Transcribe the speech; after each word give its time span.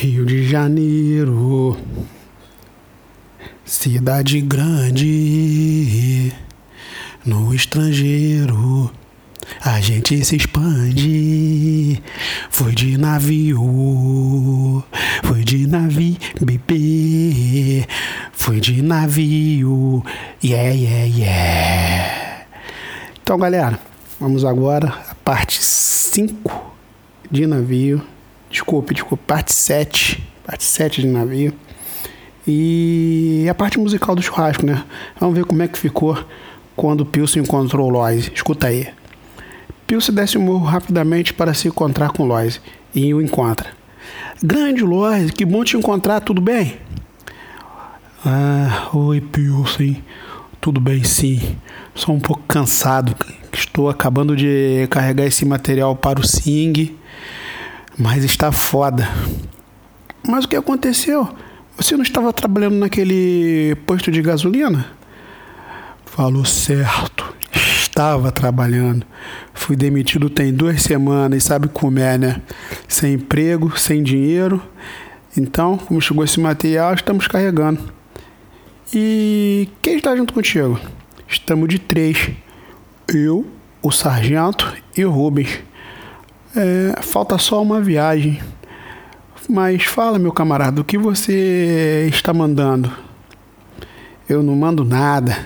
Rio 0.00 0.24
de 0.24 0.48
Janeiro, 0.48 1.76
cidade 3.66 4.40
grande, 4.40 6.32
no 7.22 7.54
estrangeiro. 7.54 8.90
A 9.62 9.78
gente 9.82 10.24
se 10.24 10.36
expande. 10.36 12.02
Foi 12.48 12.74
de 12.74 12.96
navio, 12.96 14.82
foi 15.22 15.44
de 15.44 15.66
navio, 15.66 16.16
bebê. 16.40 17.86
Foi 18.32 18.58
de 18.58 18.80
navio, 18.80 20.02
yeah, 20.42 20.70
yeah, 20.70 21.04
yeah. 21.14 22.46
Então, 23.22 23.36
galera, 23.36 23.78
vamos 24.18 24.46
agora 24.46 24.94
à 25.10 25.14
parte 25.16 25.62
5 25.62 26.72
de 27.30 27.46
navio. 27.46 28.00
Desculpe, 28.50 28.94
desculpe, 28.94 29.22
parte 29.26 29.52
7. 29.52 30.22
Parte 30.44 30.64
7 30.64 31.02
de 31.02 31.06
navio. 31.06 31.54
E 32.46 33.46
a 33.48 33.54
parte 33.54 33.78
musical 33.78 34.16
do 34.16 34.22
churrasco, 34.22 34.66
né? 34.66 34.84
Vamos 35.20 35.36
ver 35.36 35.44
como 35.44 35.62
é 35.62 35.68
que 35.68 35.78
ficou 35.78 36.18
quando 36.74 37.06
Pilsen 37.06 37.42
encontrou 37.42 37.86
o 37.86 37.90
Lois. 37.90 38.30
Escuta 38.34 38.66
aí. 38.66 38.88
Pilsen 39.86 40.14
desce 40.14 40.36
o 40.36 40.40
morro 40.40 40.64
rapidamente 40.64 41.32
para 41.32 41.54
se 41.54 41.68
encontrar 41.68 42.10
com 42.10 42.24
Lois 42.24 42.60
e 42.94 43.14
o 43.14 43.22
encontra. 43.22 43.68
Grande 44.42 44.82
Lois, 44.82 45.30
que 45.30 45.44
bom 45.44 45.62
te 45.62 45.76
encontrar, 45.76 46.20
tudo 46.20 46.40
bem? 46.40 46.78
Ah, 48.24 48.88
oi 48.92 49.20
Pilsen, 49.20 50.02
tudo 50.60 50.80
bem 50.80 51.04
sim. 51.04 51.56
Só 51.94 52.12
um 52.12 52.20
pouco 52.20 52.42
cansado, 52.48 53.14
estou 53.52 53.88
acabando 53.88 54.34
de 54.34 54.88
carregar 54.90 55.26
esse 55.26 55.44
material 55.44 55.94
para 55.94 56.18
o 56.18 56.26
Sing 56.26 56.96
mas 58.00 58.24
está 58.24 58.50
foda. 58.50 59.06
Mas 60.26 60.46
o 60.46 60.48
que 60.48 60.56
aconteceu? 60.56 61.28
Você 61.76 61.94
não 61.96 62.02
estava 62.02 62.32
trabalhando 62.32 62.76
naquele 62.76 63.76
posto 63.86 64.10
de 64.10 64.22
gasolina? 64.22 64.86
Falou 66.06 66.44
certo. 66.46 67.34
Estava 67.54 68.32
trabalhando. 68.32 69.04
Fui 69.52 69.76
demitido 69.76 70.30
tem 70.30 70.52
duas 70.52 70.82
semanas 70.82 71.44
e 71.44 71.46
sabe 71.46 71.68
como 71.68 71.98
é, 71.98 72.16
né? 72.16 72.40
Sem 72.88 73.14
emprego, 73.14 73.78
sem 73.78 74.02
dinheiro. 74.02 74.62
Então, 75.36 75.76
como 75.76 76.00
chegou 76.00 76.24
esse 76.24 76.40
material, 76.40 76.94
estamos 76.94 77.28
carregando. 77.28 77.80
E 78.94 79.68
quem 79.82 79.96
está 79.96 80.16
junto 80.16 80.32
contigo? 80.32 80.80
Estamos 81.28 81.68
de 81.68 81.78
três. 81.78 82.30
Eu, 83.12 83.46
o 83.82 83.92
sargento 83.92 84.72
e 84.96 85.04
o 85.04 85.10
Rubens. 85.10 85.69
É, 86.54 87.00
falta 87.02 87.38
só 87.38 87.62
uma 87.62 87.80
viagem. 87.80 88.40
Mas 89.48 89.84
fala, 89.84 90.18
meu 90.18 90.32
camarada, 90.32 90.80
o 90.80 90.84
que 90.84 90.98
você 90.98 92.08
está 92.08 92.32
mandando? 92.32 92.92
Eu 94.28 94.42
não 94.42 94.56
mando 94.56 94.84
nada. 94.84 95.36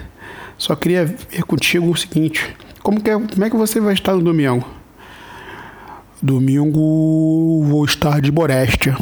Só 0.57 0.75
queria 0.75 1.05
ver 1.05 1.43
contigo 1.45 1.91
o 1.91 1.97
seguinte: 1.97 2.55
como, 2.83 3.03
que 3.03 3.11
é, 3.11 3.15
como 3.15 3.45
é 3.45 3.51
que 3.51 3.57
você 3.57 3.81
vai 3.81 3.95
estar 3.95 4.15
no 4.15 4.23
domingo? 4.23 4.67
Domingo 6.23 7.65
vou 7.65 7.85
estar 7.85 8.21
de 8.21 8.31
Borestia. 8.31 8.97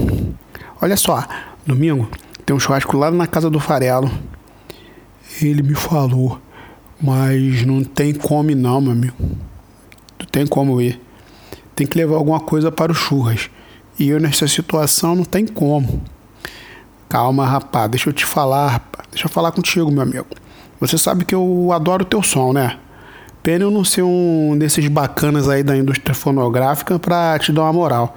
Olha 0.81 0.97
só, 0.97 1.25
domingo 1.65 2.09
tem 2.45 2.55
um 2.55 2.61
churrasco 2.61 2.97
lá 2.97 3.11
na 3.11 3.27
casa 3.27 3.49
do 3.49 3.61
Farelo. 3.61 4.11
Ele 5.41 5.63
me 5.63 5.75
falou, 5.75 6.41
mas 7.01 7.65
não 7.65 7.85
tem 7.85 8.13
como 8.13 8.55
não, 8.55 8.81
meu 8.81 8.93
amigo. 8.93 9.17
Não 10.19 10.27
tem 10.31 10.47
como 10.47 10.81
ir 10.81 11.01
tem 11.75 11.87
que 11.87 11.97
levar 11.97 12.17
alguma 12.17 12.41
coisa 12.41 12.71
para 12.71 12.93
o 12.93 12.95
churras. 12.95 13.51
E 13.99 14.09
eu 14.09 14.21
nessa 14.21 14.47
situação 14.49 15.15
não 15.15 15.25
tem 15.25 15.47
como. 15.47 16.03
Calma, 17.09 17.47
rapaz, 17.47 17.91
deixa 17.91 18.09
eu 18.09 18.13
te 18.13 18.25
falar, 18.25 18.69
rapaz. 18.69 19.09
Deixa 19.11 19.27
eu 19.27 19.31
falar 19.31 19.53
contigo, 19.53 19.91
meu 19.91 20.03
amigo. 20.03 20.27
Você 20.81 20.97
sabe 20.97 21.25
que 21.25 21.35
eu 21.35 21.71
adoro 21.73 22.03
o 22.03 22.07
teu 22.07 22.23
som, 22.23 22.53
né? 22.53 22.79
Pena 23.43 23.65
eu 23.65 23.71
não 23.71 23.85
ser 23.85 24.03
um 24.03 24.57
desses 24.57 24.87
bacanas 24.89 25.49
aí 25.49 25.63
da 25.63 25.77
indústria 25.77 26.15
fonográfica 26.15 26.99
pra 26.99 27.39
te 27.39 27.53
dar 27.53 27.63
uma 27.63 27.73
moral. 27.73 28.17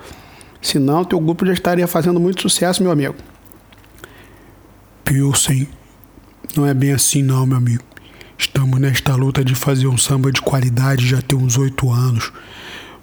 Senão 0.62 1.04
teu 1.04 1.20
grupo 1.20 1.46
já 1.46 1.54
estaria 1.54 1.88
fazendo 1.88 2.20
muito 2.20 2.42
sucesso, 2.42 2.82
meu 2.82 2.92
amigo. 2.92 3.16
Pilsen, 5.04 5.68
não 6.56 6.66
é 6.66 6.74
bem 6.74 6.94
assim 6.94 7.22
não, 7.22 7.46
meu 7.46 7.58
amigo. 7.58 7.84
Estamos 8.38 8.80
nesta 8.80 9.16
luta 9.16 9.44
de 9.44 9.56
fazer 9.56 9.88
um 9.88 9.98
samba 9.98 10.32
de 10.32 10.42
qualidade 10.42 11.08
já 11.08 11.22
tem 11.22 11.38
uns 11.38 11.58
oito 11.58 11.92
anos 11.92 12.32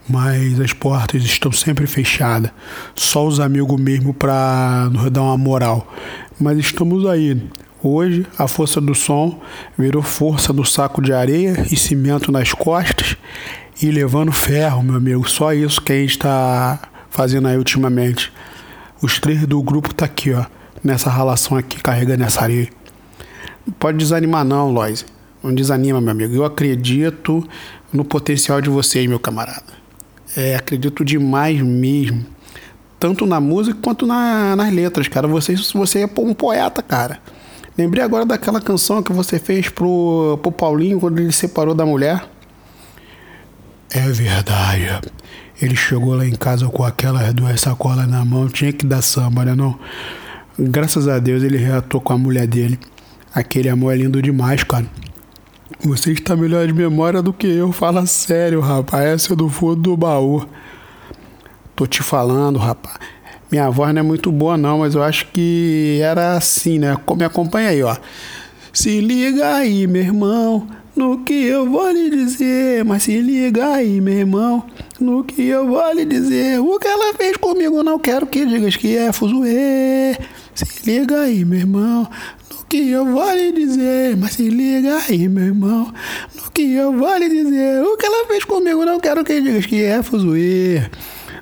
mas 0.08 0.60
as 0.60 0.72
portas 0.72 1.22
estão 1.24 1.52
sempre 1.52 1.86
fechadas. 1.86 2.50
Só 2.94 3.26
os 3.26 3.40
amigos 3.40 3.80
mesmo 3.80 4.12
para 4.12 4.88
nos 4.92 5.10
dar 5.10 5.22
uma 5.22 5.38
moral. 5.38 5.92
Mas 6.40 6.58
estamos 6.58 7.06
aí. 7.06 7.40
Hoje 7.82 8.26
a 8.38 8.46
força 8.46 8.80
do 8.80 8.94
som 8.94 9.40
virou 9.76 10.02
força 10.02 10.52
do 10.52 10.64
saco 10.64 11.02
de 11.02 11.12
areia 11.12 11.66
e 11.70 11.76
cimento 11.76 12.30
nas 12.30 12.52
costas 12.52 13.16
e 13.80 13.90
levando 13.90 14.30
ferro, 14.30 14.82
meu 14.82 14.96
amigo. 14.96 15.28
Só 15.28 15.52
isso 15.52 15.80
que 15.80 15.92
a 15.92 15.96
gente 15.96 16.10
está 16.10 16.80
fazendo 17.10 17.48
aí 17.48 17.56
ultimamente. 17.56 18.32
Os 19.00 19.18
três 19.18 19.44
do 19.46 19.60
grupo 19.62 19.92
tá 19.92 20.04
aqui, 20.04 20.32
ó, 20.32 20.44
nessa 20.82 21.10
relação 21.10 21.56
aqui, 21.56 21.82
carregando 21.82 22.22
essa 22.22 22.42
areia. 22.42 22.68
Não 23.66 23.74
pode 23.74 23.98
desanimar 23.98 24.44
não, 24.44 24.70
Lois. 24.70 25.04
Não 25.42 25.52
desanima, 25.52 26.00
meu 26.00 26.12
amigo. 26.12 26.34
Eu 26.34 26.44
acredito 26.44 27.46
no 27.92 28.04
potencial 28.04 28.60
de 28.60 28.70
vocês, 28.70 29.08
meu 29.08 29.18
camarada. 29.18 29.81
É, 30.36 30.56
acredito 30.56 31.04
demais 31.04 31.60
mesmo. 31.60 32.24
Tanto 32.98 33.26
na 33.26 33.40
música 33.40 33.78
quanto 33.82 34.06
na, 34.06 34.54
nas 34.56 34.72
letras, 34.72 35.08
cara. 35.08 35.26
Você, 35.28 35.54
você 35.74 36.00
é 36.00 36.10
um 36.18 36.32
poeta, 36.34 36.82
cara. 36.82 37.20
Lembrei 37.76 38.04
agora 38.04 38.24
daquela 38.24 38.60
canção 38.60 39.02
que 39.02 39.12
você 39.12 39.38
fez 39.38 39.68
pro, 39.68 40.38
pro 40.42 40.52
Paulinho 40.52 41.00
quando 41.00 41.18
ele 41.18 41.32
se 41.32 41.40
separou 41.40 41.74
da 41.74 41.86
mulher. 41.86 42.24
É 43.90 44.08
verdade. 44.08 44.88
Ele 45.60 45.76
chegou 45.76 46.14
lá 46.14 46.26
em 46.26 46.34
casa 46.34 46.66
com 46.66 46.84
aquelas 46.84 47.32
duas 47.34 47.60
sacolas 47.60 48.08
na 48.08 48.24
mão, 48.24 48.48
tinha 48.48 48.72
que 48.72 48.86
dar 48.86 49.02
samba, 49.02 49.44
né 49.44 49.54
não? 49.54 49.78
Graças 50.58 51.08
a 51.08 51.18
Deus 51.18 51.42
ele 51.42 51.56
reatou 51.56 52.00
com 52.00 52.12
a 52.12 52.18
mulher 52.18 52.46
dele. 52.46 52.78
Aquele 53.34 53.68
amor 53.68 53.94
é 53.94 53.96
lindo 53.96 54.20
demais, 54.20 54.62
cara. 54.64 54.86
Você 55.80 56.12
está 56.12 56.36
melhor 56.36 56.66
de 56.66 56.72
memória 56.72 57.20
do 57.20 57.32
que 57.32 57.46
eu. 57.46 57.72
Fala 57.72 58.06
sério, 58.06 58.60
rapaz. 58.60 59.04
Essa 59.04 59.32
é 59.32 59.36
do 59.36 59.48
fundo 59.48 59.76
do 59.76 59.96
baú. 59.96 60.46
Tô 61.74 61.86
te 61.86 62.02
falando, 62.02 62.58
rapaz. 62.58 62.96
Minha 63.50 63.68
voz 63.68 63.92
não 63.92 64.00
é 64.00 64.02
muito 64.02 64.32
boa, 64.32 64.56
não, 64.56 64.78
mas 64.78 64.94
eu 64.94 65.02
acho 65.02 65.26
que 65.32 65.98
era 66.02 66.36
assim, 66.36 66.78
né? 66.78 66.96
Me 67.16 67.24
acompanha 67.24 67.68
aí, 67.68 67.82
ó. 67.82 67.96
Se 68.72 69.00
liga 69.00 69.56
aí, 69.56 69.86
meu 69.86 70.00
irmão, 70.00 70.66
no 70.96 71.18
que 71.24 71.34
eu 71.34 71.68
vou 71.68 71.90
lhe 71.90 72.08
dizer. 72.08 72.84
Mas 72.84 73.02
se 73.02 73.20
liga 73.20 73.74
aí, 73.74 74.00
meu 74.00 74.14
irmão, 74.14 74.64
no 74.98 75.22
que 75.24 75.42
eu 75.42 75.66
vou 75.66 75.92
lhe 75.92 76.04
dizer. 76.04 76.60
O 76.60 76.78
que 76.78 76.88
ela 76.88 77.12
fez 77.14 77.36
comigo, 77.36 77.82
não 77.82 77.98
quero 77.98 78.26
que 78.26 78.46
digas 78.46 78.76
que 78.76 78.96
é 78.96 79.12
fuzuê. 79.12 80.16
Se 80.54 80.64
liga 80.86 81.20
aí, 81.20 81.44
meu 81.44 81.58
irmão, 81.58 82.08
que 82.72 82.88
eu 82.88 83.04
vou 83.04 83.30
lhe 83.34 83.52
dizer, 83.52 84.16
mas 84.16 84.32
se 84.32 84.48
liga 84.48 84.96
aí, 84.96 85.28
meu 85.28 85.44
irmão, 85.44 85.92
no 86.34 86.50
que 86.50 86.72
eu 86.72 86.90
vou 86.90 87.18
lhe 87.18 87.28
dizer. 87.28 87.82
O 87.82 87.98
que 87.98 88.06
ela 88.06 88.26
fez 88.26 88.44
comigo, 88.44 88.86
não 88.86 88.98
quero 88.98 89.22
que 89.22 89.42
digas 89.42 89.66
que 89.66 89.82
é 89.82 90.02
fuzuê. 90.02 90.80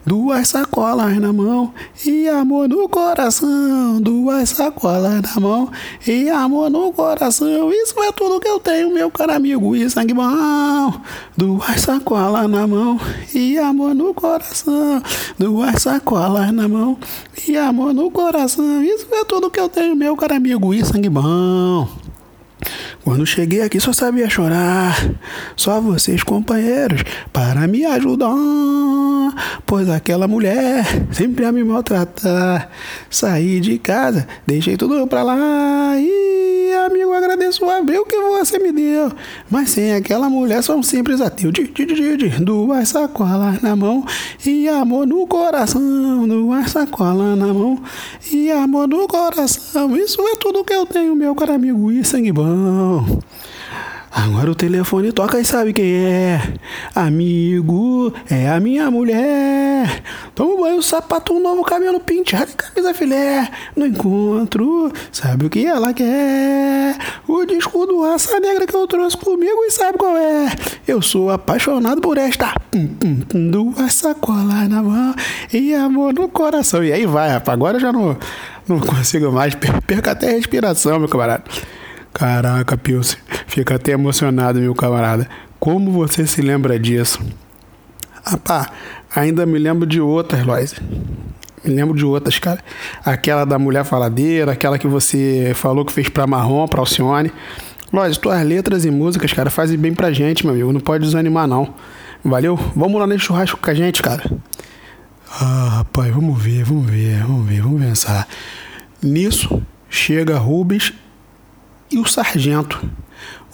Duas 0.04 0.48
sacolas 0.48 1.18
na 1.18 1.30
mão 1.30 1.74
e 2.06 2.26
amor 2.26 2.66
no 2.66 2.88
coração. 2.88 4.00
Duas 4.00 4.48
sacolas 4.48 5.20
na 5.20 5.40
mão 5.40 5.70
e 6.06 6.30
amor 6.30 6.70
no 6.70 6.90
coração. 6.90 7.70
Isso 7.70 8.02
é 8.02 8.10
tudo 8.10 8.40
que 8.40 8.48
eu 8.48 8.58
tenho, 8.58 8.94
meu 8.94 9.10
caro 9.10 9.32
amigo 9.34 9.76
e 9.76 9.88
sangue 9.90 10.14
bom. 10.14 10.94
Duas 11.36 11.82
sacolas 11.82 12.48
na 12.48 12.66
mão 12.66 12.98
e 13.34 13.58
amor 13.58 13.94
no 13.94 14.14
coração. 14.14 15.02
Duas 15.38 15.82
sacolas 15.82 16.50
na 16.50 16.66
mão 16.66 16.98
e 17.46 17.58
amor 17.58 17.92
no 17.92 18.10
coração. 18.10 18.82
Isso 18.82 19.06
é 19.12 19.24
tudo 19.26 19.50
que 19.50 19.60
eu 19.60 19.68
tenho, 19.68 19.94
meu 19.94 20.16
caro 20.16 20.34
amigo 20.34 20.72
e 20.72 20.82
sangue 20.82 21.10
bom. 21.10 21.86
Quando 23.04 23.26
cheguei 23.26 23.62
aqui 23.62 23.78
só 23.78 23.92
sabia 23.92 24.30
chorar. 24.30 24.96
Só 25.56 25.80
vocês, 25.80 26.22
companheiros, 26.22 27.02
para 27.32 27.66
me 27.66 27.84
ajudar. 27.84 28.99
Pois 29.66 29.88
aquela 29.88 30.26
mulher 30.26 30.84
sempre 31.12 31.44
a 31.44 31.52
me 31.52 31.62
maltratar. 31.64 32.70
Saí 33.08 33.60
de 33.60 33.78
casa, 33.78 34.26
deixei 34.46 34.76
tudo 34.76 35.06
pra 35.06 35.22
lá. 35.22 35.94
E 35.98 36.72
amigo, 36.86 37.12
agradeço 37.12 37.64
a 37.68 37.80
Deus 37.80 38.06
que 38.08 38.16
você 38.16 38.58
me 38.58 38.72
deu. 38.72 39.12
Mas 39.50 39.70
sem 39.70 39.94
aquela 39.94 40.28
mulher 40.28 40.62
sou 40.62 40.76
um 40.76 40.82
simples 40.82 41.20
ateu. 41.20 41.50
De, 41.50 41.66
de, 41.66 41.86
de, 41.86 42.16
de, 42.16 42.28
duas 42.44 42.88
sacolas 42.88 43.60
na 43.62 43.74
mão 43.76 44.04
e 44.44 44.68
amor 44.68 45.06
no 45.06 45.26
coração. 45.26 46.26
Duas 46.26 46.70
sacolas 46.70 47.38
na 47.38 47.52
mão 47.52 47.82
e 48.32 48.50
amor 48.50 48.88
no 48.88 49.06
coração. 49.06 49.96
Isso 49.96 50.20
é 50.22 50.36
tudo 50.36 50.64
que 50.64 50.72
eu 50.72 50.86
tenho, 50.86 51.14
meu 51.14 51.34
caro 51.34 51.54
amigo 51.54 51.90
e 51.90 52.04
sangue 52.04 52.32
bom. 52.32 53.20
Agora 54.12 54.50
o 54.50 54.54
telefone 54.56 55.12
toca 55.12 55.38
e 55.38 55.44
sabe 55.44 55.72
quem 55.72 55.94
é. 55.94 56.54
Amigo, 56.96 58.12
é 58.28 58.48
a 58.48 58.58
minha 58.58 58.90
mulher. 58.90 60.02
Tomo 60.34 60.62
banho, 60.62 60.82
sapato 60.82 61.38
novo, 61.38 61.62
cabelo 61.62 62.00
penteado, 62.00 62.50
camisa 62.56 62.92
filé. 62.92 63.48
No 63.76 63.86
encontro, 63.86 64.92
sabe 65.12 65.46
o 65.46 65.50
que 65.50 65.64
ela 65.64 65.94
quer? 65.94 66.96
O 67.28 67.44
disco 67.44 67.86
do 67.86 68.02
raça 68.02 68.40
negra 68.40 68.66
que 68.66 68.74
eu 68.74 68.86
trouxe 68.88 69.16
comigo 69.16 69.64
e 69.64 69.70
sabe 69.70 69.96
qual 69.96 70.16
é? 70.16 70.56
Eu 70.88 71.00
sou 71.00 71.30
apaixonado 71.30 72.00
por 72.00 72.18
esta. 72.18 72.52
Duas 73.32 73.94
sacolas 73.94 74.68
na 74.68 74.82
mão 74.82 75.14
e 75.52 75.72
amor 75.72 76.12
no 76.12 76.28
coração. 76.28 76.82
E 76.82 76.92
aí 76.92 77.06
vai, 77.06 77.30
rapaz. 77.30 77.54
Agora 77.54 77.76
eu 77.76 77.80
já 77.80 77.92
não, 77.92 78.18
não 78.66 78.80
consigo 78.80 79.30
mais. 79.30 79.54
Perca 79.54 80.10
até 80.10 80.30
a 80.30 80.32
respiração, 80.32 80.98
meu 80.98 81.08
camarada. 81.08 81.44
Caraca, 82.12 82.76
Pilce. 82.76 83.16
Fica 83.50 83.74
até 83.74 83.90
emocionado, 83.90 84.60
meu 84.60 84.72
camarada. 84.76 85.28
Como 85.58 85.90
você 85.90 86.24
se 86.24 86.40
lembra 86.40 86.78
disso? 86.78 87.20
Ah, 88.24 88.36
pá, 88.36 88.70
ainda 89.12 89.44
me 89.44 89.58
lembro 89.58 89.88
de 89.88 90.00
outras, 90.00 90.46
Lois. 90.46 90.76
Me 91.64 91.74
lembro 91.74 91.96
de 91.96 92.04
outras, 92.04 92.38
cara. 92.38 92.60
Aquela 93.04 93.44
da 93.44 93.58
mulher 93.58 93.84
faladeira, 93.84 94.52
aquela 94.52 94.78
que 94.78 94.86
você 94.86 95.50
falou 95.56 95.84
que 95.84 95.92
fez 95.92 96.08
pra 96.08 96.28
Marrom, 96.28 96.68
pra 96.68 96.78
Alcione. 96.78 97.32
Lois, 97.92 98.16
tuas 98.16 98.40
letras 98.46 98.84
e 98.84 98.90
músicas, 98.90 99.32
cara, 99.32 99.50
fazem 99.50 99.76
bem 99.76 99.94
pra 99.94 100.12
gente, 100.12 100.46
meu 100.46 100.54
amigo. 100.54 100.72
Não 100.72 100.80
pode 100.80 101.04
desanimar, 101.04 101.48
não. 101.48 101.74
Valeu? 102.24 102.54
Vamos 102.76 103.00
lá 103.00 103.06
nesse 103.08 103.24
churrasco 103.24 103.58
com 103.60 103.68
a 103.68 103.74
gente, 103.74 104.00
cara. 104.00 104.22
Ah, 105.28 105.78
rapaz, 105.78 106.14
vamos 106.14 106.40
ver, 106.40 106.62
vamos 106.62 106.88
ver, 106.88 107.24
vamos 107.24 107.48
ver, 107.48 107.62
vamos 107.62 107.82
pensar. 107.82 108.28
Nisso, 109.02 109.60
chega 109.88 110.38
Rubens 110.38 110.94
e 111.90 111.98
o 111.98 112.06
sargento. 112.06 112.80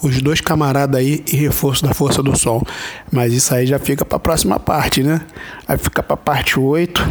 Os 0.01 0.21
dois 0.21 0.39
camaradas 0.39 0.99
aí 0.99 1.23
e 1.31 1.35
reforço 1.35 1.83
da 1.83 1.93
Força 1.93 2.21
do 2.21 2.37
Sol. 2.37 2.65
Mas 3.11 3.33
isso 3.33 3.53
aí 3.53 3.65
já 3.65 3.79
fica 3.79 4.05
para 4.05 4.17
a 4.17 4.19
próxima 4.19 4.59
parte, 4.59 5.01
né? 5.01 5.21
Vai 5.67 5.77
ficar 5.77 6.03
para 6.03 6.13
a 6.13 6.17
parte 6.17 6.59
8, 6.59 7.01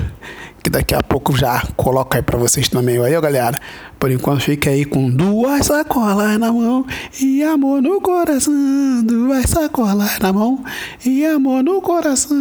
que 0.62 0.70
daqui 0.70 0.94
a 0.94 1.02
pouco 1.02 1.36
já 1.36 1.66
coloca 1.76 2.16
aí 2.16 2.22
para 2.22 2.38
vocês 2.38 2.68
também. 2.68 2.98
Valeu, 2.98 3.20
galera. 3.20 3.60
Por 3.98 4.10
enquanto 4.10 4.42
fica 4.42 4.70
aí 4.70 4.84
com 4.84 5.10
duas 5.10 5.66
sacolas 5.66 6.38
na 6.38 6.52
mão 6.52 6.86
e 7.20 7.42
amor 7.42 7.82
no 7.82 8.00
coração. 8.00 9.02
Duas 9.04 9.50
sacolas 9.50 10.18
na 10.20 10.32
mão 10.32 10.62
e 11.04 11.26
amor 11.26 11.64
no 11.64 11.82
coração. 11.82 12.36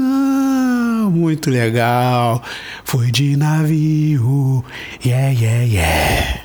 Muito 1.11 1.49
legal. 1.49 2.43
Foi 2.83 3.09
de 3.09 3.35
navio. 3.35 4.63
Yeah, 5.03 5.29
yeah, 5.31 5.63
yeah. 5.63 6.44